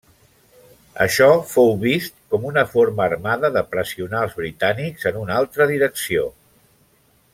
[1.03, 6.25] Això fou vist com una forma armada de pressionar als britànics en una altra direcció.